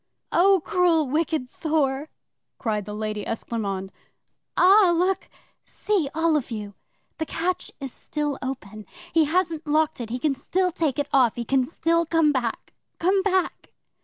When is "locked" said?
9.67-10.01